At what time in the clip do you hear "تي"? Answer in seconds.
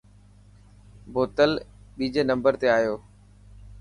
2.61-2.67